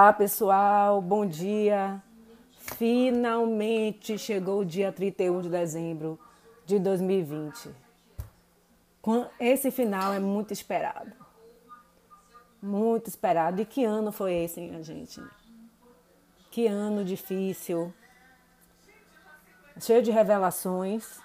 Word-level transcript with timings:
Olá, 0.00 0.14
pessoal, 0.14 1.02
bom 1.02 1.26
dia. 1.26 2.02
Finalmente 2.78 4.16
chegou 4.16 4.60
o 4.60 4.64
dia 4.64 4.90
31 4.90 5.42
de 5.42 5.50
dezembro 5.50 6.18
de 6.64 6.78
2020. 6.78 7.68
Esse 9.38 9.70
final 9.70 10.14
é 10.14 10.18
muito 10.18 10.54
esperado. 10.54 11.12
Muito 12.62 13.08
esperado. 13.08 13.60
E 13.60 13.66
que 13.66 13.84
ano 13.84 14.10
foi 14.10 14.32
esse, 14.36 14.58
minha 14.58 14.82
gente? 14.82 15.22
Que 16.50 16.66
ano 16.66 17.04
difícil. 17.04 17.92
Cheio 19.78 20.02
de 20.02 20.10
revelações. 20.10 21.20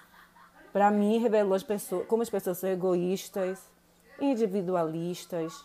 Para 0.70 0.90
mim, 0.90 1.16
revelou 1.16 1.54
as 1.54 1.62
pessoas, 1.62 2.06
como 2.06 2.22
as 2.22 2.28
pessoas 2.28 2.58
são 2.58 2.68
egoístas, 2.68 3.70
individualistas 4.20 5.64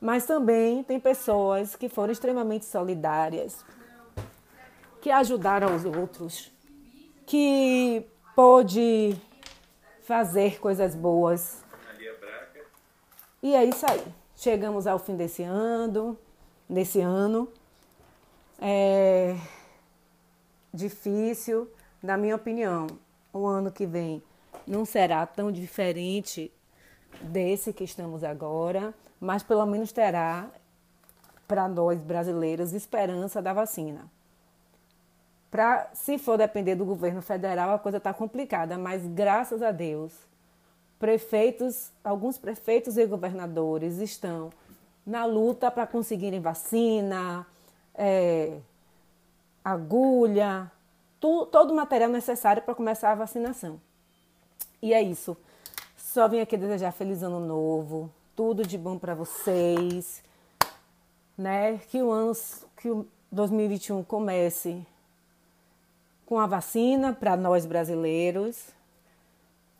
mas 0.00 0.26
também 0.26 0.82
tem 0.82 1.00
pessoas 1.00 1.74
que 1.74 1.88
foram 1.88 2.12
extremamente 2.12 2.64
solidárias, 2.64 3.64
que 5.00 5.10
ajudaram 5.10 5.74
os 5.74 5.84
outros, 5.84 6.52
que 7.26 8.06
pôde 8.34 9.16
fazer 10.02 10.60
coisas 10.60 10.94
boas. 10.94 11.62
E 13.42 13.54
é 13.54 13.64
isso 13.64 13.84
aí. 13.88 14.04
Chegamos 14.36 14.86
ao 14.86 14.98
fim 14.98 15.16
desse 15.16 15.42
ano, 15.42 16.18
desse 16.68 17.00
ano. 17.00 17.48
É 18.60 19.36
difícil, 20.72 21.70
na 22.02 22.16
minha 22.16 22.34
opinião. 22.34 22.86
O 23.32 23.46
ano 23.46 23.70
que 23.70 23.86
vem 23.86 24.22
não 24.66 24.84
será 24.84 25.26
tão 25.26 25.52
diferente 25.52 26.50
desse 27.22 27.72
que 27.72 27.84
estamos 27.84 28.22
agora 28.22 28.94
mas 29.20 29.42
pelo 29.42 29.66
menos 29.66 29.92
terá 29.92 30.48
para 31.46 31.66
nós 31.68 32.00
brasileiros 32.00 32.72
esperança 32.72 33.40
da 33.42 33.52
vacina. 33.52 34.06
Pra, 35.50 35.88
se 35.94 36.18
for 36.18 36.36
depender 36.36 36.74
do 36.74 36.84
governo 36.84 37.22
federal, 37.22 37.72
a 37.72 37.78
coisa 37.78 37.98
está 37.98 38.12
complicada, 38.12 38.76
mas 38.76 39.06
graças 39.06 39.62
a 39.62 39.70
Deus, 39.70 40.12
prefeitos, 40.98 41.90
alguns 42.04 42.36
prefeitos 42.36 42.98
e 42.98 43.06
governadores 43.06 43.96
estão 43.98 44.50
na 45.06 45.24
luta 45.24 45.70
para 45.70 45.86
conseguirem 45.86 46.38
vacina, 46.38 47.46
é, 47.94 48.58
agulha, 49.64 50.70
tu, 51.18 51.46
todo 51.46 51.70
o 51.70 51.76
material 51.76 52.10
necessário 52.10 52.62
para 52.62 52.74
começar 52.74 53.10
a 53.10 53.14
vacinação. 53.14 53.80
E 54.82 54.92
é 54.92 55.00
isso. 55.00 55.34
Só 56.18 56.26
vim 56.26 56.40
aqui 56.40 56.56
desejar 56.56 56.90
feliz 56.90 57.22
ano 57.22 57.38
novo, 57.38 58.10
tudo 58.34 58.66
de 58.66 58.76
bom 58.76 58.98
para 58.98 59.14
vocês, 59.14 60.20
né? 61.38 61.78
Que 61.78 62.02
o 62.02 62.10
ano 62.10 62.32
que 62.76 62.90
o 62.90 63.06
2021 63.30 64.02
comece 64.02 64.84
com 66.26 66.40
a 66.40 66.46
vacina 66.48 67.12
para 67.12 67.36
nós 67.36 67.66
brasileiros 67.66 68.70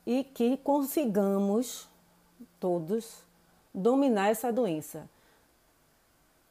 e 0.06 0.22
que 0.22 0.56
consigamos 0.58 1.89
todos 2.61 3.25
dominar 3.75 4.28
essa 4.28 4.52
doença. 4.52 5.11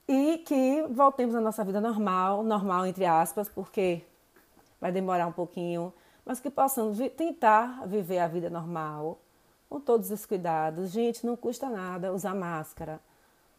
E 0.05 0.39
que 0.39 0.81
voltemos 0.89 1.33
à 1.33 1.39
nossa 1.39 1.63
vida 1.63 1.79
normal, 1.79 2.43
normal 2.43 2.85
entre 2.85 3.05
aspas, 3.05 3.47
porque 3.47 4.03
vai 4.81 4.91
demorar 4.91 5.27
um 5.27 5.31
pouquinho, 5.31 5.93
mas 6.25 6.41
que 6.41 6.49
possamos 6.49 6.97
tentar 7.15 7.87
viver 7.87 8.19
a 8.19 8.27
vida 8.27 8.49
normal, 8.49 9.17
com 9.69 9.79
todos 9.79 10.11
os 10.11 10.25
cuidados. 10.25 10.91
Gente, 10.91 11.25
não 11.25 11.35
custa 11.35 11.69
nada 11.69 12.13
usar 12.13 12.33
máscara. 12.33 12.99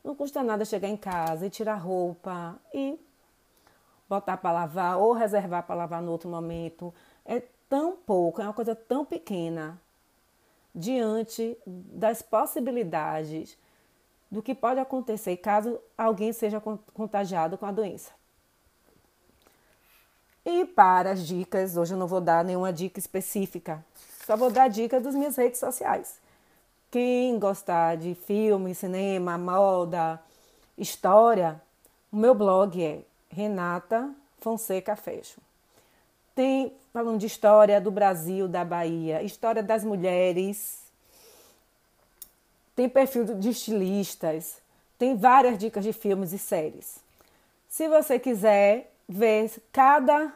Não 0.02 0.14
custa 0.14 0.42
nada 0.42 0.64
chegar 0.64 0.88
em 0.88 0.96
casa 0.96 1.46
e 1.46 1.50
tirar 1.50 1.76
roupa 1.76 2.56
e 2.72 2.98
botar 4.08 4.36
para 4.36 4.52
lavar 4.52 4.98
ou 4.98 5.12
reservar 5.12 5.64
para 5.64 5.74
lavar 5.74 6.02
no 6.02 6.10
outro 6.10 6.30
momento. 6.30 6.94
É 7.24 7.42
tão 7.68 7.96
pouco, 7.96 8.40
é 8.40 8.44
uma 8.44 8.54
coisa 8.54 8.74
tão 8.74 9.04
pequena 9.04 9.80
diante 10.74 11.58
das 11.66 12.22
possibilidades 12.22 13.58
do 14.30 14.42
que 14.42 14.54
pode 14.54 14.80
acontecer 14.80 15.36
caso 15.38 15.80
alguém 15.96 16.32
seja 16.32 16.60
contagiado 16.94 17.58
com 17.58 17.66
a 17.66 17.72
doença. 17.72 18.12
E 20.44 20.64
para 20.64 21.10
as 21.12 21.26
dicas, 21.26 21.76
hoje 21.76 21.94
eu 21.94 21.98
não 21.98 22.06
vou 22.06 22.20
dar 22.20 22.44
nenhuma 22.44 22.72
dica 22.72 22.98
específica, 22.98 23.84
só 24.28 24.36
vou 24.36 24.50
dar 24.50 24.68
dica 24.68 25.00
das 25.00 25.14
minhas 25.14 25.36
redes 25.36 25.58
sociais. 25.58 26.18
Quem 26.90 27.38
gostar 27.38 27.96
de 27.96 28.14
filme, 28.14 28.74
cinema, 28.74 29.38
moda, 29.38 30.20
história, 30.76 31.58
o 32.12 32.16
meu 32.18 32.34
blog 32.34 32.84
é 32.84 33.00
Renata 33.30 34.10
Fonseca 34.38 34.94
Fecho. 34.94 35.40
Tem 36.34 36.74
falando 36.92 37.18
de 37.18 37.24
história 37.24 37.80
do 37.80 37.90
Brasil, 37.90 38.46
da 38.46 38.66
Bahia, 38.66 39.22
história 39.22 39.62
das 39.62 39.82
mulheres. 39.82 40.82
Tem 42.76 42.86
perfil 42.86 43.24
de 43.24 43.48
estilistas, 43.48 44.58
tem 44.98 45.16
várias 45.16 45.56
dicas 45.56 45.82
de 45.82 45.94
filmes 45.94 46.34
e 46.34 46.38
séries. 46.38 46.98
Se 47.66 47.88
você 47.88 48.18
quiser 48.18 48.92
ver 49.08 49.50
cada 49.72 50.30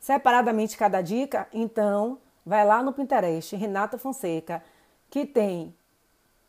separadamente 0.00 0.76
cada 0.76 1.00
dica, 1.00 1.46
então 1.52 2.18
vai 2.44 2.64
lá 2.64 2.82
no 2.82 2.92
Pinterest, 2.92 3.54
Renata 3.56 3.98
Fonseca, 3.98 4.62
que 5.08 5.26
tem 5.26 5.74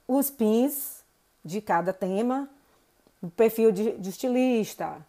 os 0.07 0.29
pins 0.29 1.03
de 1.43 1.61
cada 1.61 1.93
tema, 1.93 2.49
o 3.21 3.29
perfil 3.29 3.71
de, 3.71 3.91
de 3.97 4.09
estilista, 4.09 5.05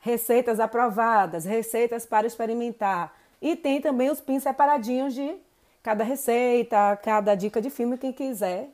receitas 0.00 0.60
aprovadas, 0.60 1.44
receitas 1.44 2.06
para 2.06 2.26
experimentar. 2.26 3.14
E 3.40 3.56
tem 3.56 3.80
também 3.80 4.10
os 4.10 4.20
pins 4.20 4.42
separadinhos 4.42 5.14
de 5.14 5.36
cada 5.82 6.04
receita, 6.04 6.96
cada 7.02 7.34
dica 7.34 7.60
de 7.60 7.70
filme, 7.70 7.98
quem 7.98 8.12
quiser 8.12 8.70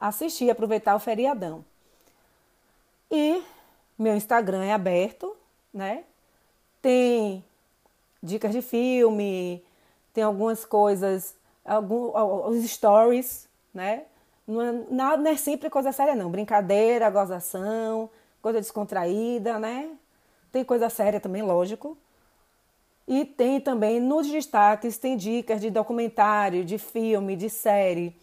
assistir, 0.00 0.50
aproveitar 0.50 0.94
o 0.94 1.00
feriadão. 1.00 1.64
E 3.10 3.42
meu 3.98 4.14
Instagram 4.14 4.64
é 4.64 4.72
aberto, 4.72 5.34
né? 5.72 6.04
Tem 6.82 7.44
dicas 8.22 8.52
de 8.52 8.62
filme, 8.62 9.64
tem 10.16 10.24
algumas 10.24 10.64
coisas, 10.64 11.36
alguns, 11.62 12.10
os 12.48 12.70
stories, 12.70 13.46
né? 13.74 14.04
Não 14.46 14.62
é, 14.62 14.72
não 14.72 15.30
é 15.30 15.36
sempre 15.36 15.68
coisa 15.68 15.92
séria, 15.92 16.14
não. 16.14 16.30
Brincadeira, 16.30 17.10
gozação, 17.10 18.08
coisa 18.40 18.58
descontraída, 18.58 19.58
né? 19.58 19.90
Tem 20.50 20.64
coisa 20.64 20.88
séria 20.88 21.20
também, 21.20 21.42
lógico. 21.42 21.98
E 23.06 23.26
tem 23.26 23.60
também 23.60 24.00
nos 24.00 24.26
destaques, 24.26 24.96
tem 24.96 25.18
dicas 25.18 25.60
de 25.60 25.68
documentário, 25.68 26.64
de 26.64 26.78
filme, 26.78 27.36
de 27.36 27.50
série. 27.50 28.16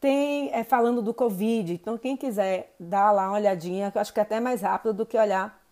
Tem 0.00 0.50
é, 0.50 0.64
falando 0.64 1.02
do 1.02 1.12
Covid. 1.12 1.74
Então, 1.74 1.98
quem 1.98 2.16
quiser 2.16 2.74
dar 2.80 3.12
lá 3.12 3.28
uma 3.28 3.36
olhadinha, 3.36 3.90
que 3.90 3.98
eu 3.98 4.00
acho 4.00 4.14
que 4.14 4.18
é 4.18 4.22
até 4.22 4.40
mais 4.40 4.62
rápido 4.62 4.94
do 4.94 5.04
que 5.04 5.18
olhar 5.18 5.62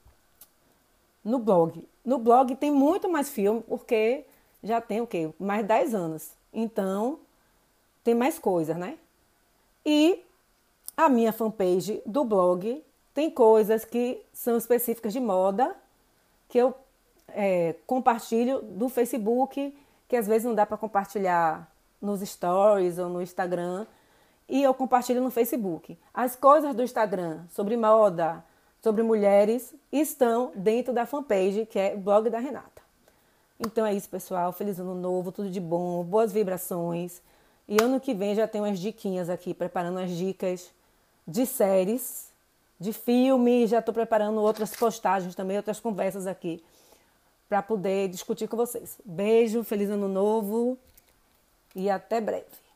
no 1.24 1.38
blog. 1.38 1.88
No 2.04 2.18
blog 2.18 2.54
tem 2.56 2.70
muito 2.70 3.08
mais 3.08 3.30
filme, 3.30 3.62
porque 3.66 4.26
já 4.62 4.80
tem 4.80 5.00
o 5.00 5.06
quê? 5.06 5.30
Mais 5.38 5.66
10 5.66 5.94
anos. 5.94 6.32
Então, 6.52 7.20
tem 8.02 8.14
mais 8.14 8.38
coisas, 8.38 8.76
né? 8.76 8.98
E 9.84 10.24
a 10.96 11.08
minha 11.08 11.32
fanpage 11.32 12.02
do 12.04 12.24
blog 12.24 12.82
tem 13.14 13.30
coisas 13.30 13.84
que 13.84 14.22
são 14.32 14.56
específicas 14.56 15.12
de 15.12 15.20
moda 15.20 15.76
que 16.48 16.58
eu 16.58 16.74
é, 17.28 17.74
compartilho 17.86 18.62
do 18.62 18.88
Facebook, 18.88 19.76
que 20.08 20.16
às 20.16 20.26
vezes 20.26 20.44
não 20.44 20.54
dá 20.54 20.64
para 20.64 20.76
compartilhar 20.76 21.70
nos 22.00 22.20
stories 22.20 22.98
ou 22.98 23.08
no 23.08 23.20
Instagram, 23.20 23.86
e 24.48 24.62
eu 24.62 24.72
compartilho 24.72 25.22
no 25.22 25.30
Facebook. 25.30 25.98
As 26.12 26.34
coisas 26.34 26.74
do 26.74 26.82
Instagram 26.82 27.44
sobre 27.50 27.76
moda, 27.76 28.42
sobre 28.82 29.02
mulheres, 29.02 29.74
estão 29.92 30.52
dentro 30.54 30.92
da 30.92 31.04
fanpage, 31.04 31.66
que 31.66 31.78
é 31.78 31.96
Blog 31.96 32.30
da 32.30 32.38
Renata. 32.38 32.77
Então 33.60 33.84
é 33.84 33.92
isso, 33.92 34.08
pessoal. 34.08 34.52
Feliz 34.52 34.78
ano 34.78 34.94
novo, 34.94 35.32
tudo 35.32 35.50
de 35.50 35.60
bom, 35.60 36.04
boas 36.04 36.32
vibrações. 36.32 37.20
E 37.66 37.82
ano 37.82 38.00
que 38.00 38.14
vem 38.14 38.34
já 38.34 38.46
tem 38.46 38.60
umas 38.60 38.78
diquinhas 38.78 39.28
aqui, 39.28 39.52
preparando 39.52 39.98
as 39.98 40.10
dicas 40.10 40.70
de 41.26 41.44
séries, 41.44 42.28
de 42.78 42.92
filme. 42.92 43.66
Já 43.66 43.80
estou 43.80 43.92
preparando 43.92 44.40
outras 44.40 44.74
postagens 44.74 45.34
também, 45.34 45.56
outras 45.56 45.80
conversas 45.80 46.26
aqui, 46.26 46.62
para 47.48 47.60
poder 47.60 48.08
discutir 48.08 48.48
com 48.48 48.56
vocês. 48.56 48.98
Beijo, 49.04 49.64
feliz 49.64 49.90
ano 49.90 50.08
novo 50.08 50.78
e 51.74 51.90
até 51.90 52.20
breve. 52.20 52.67